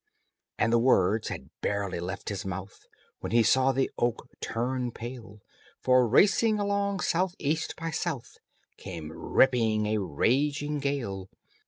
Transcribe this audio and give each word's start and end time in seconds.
And 0.57 0.73
the 0.73 0.79
words 0.79 1.27
had 1.27 1.51
barely 1.61 1.99
left 1.99 2.29
his 2.29 2.43
mouth 2.43 2.87
When 3.19 3.31
he 3.31 3.43
saw 3.43 3.71
the 3.71 3.91
oak 3.99 4.27
turn 4.41 4.91
pale, 4.91 5.41
For, 5.79 6.07
racing 6.07 6.59
along 6.59 7.01
south 7.01 7.35
east 7.37 7.75
by 7.77 7.91
south, 7.91 8.39
Came 8.79 9.11
ripping 9.11 9.85
a 9.85 9.99
raging 9.99 10.79
gale. 10.79 11.29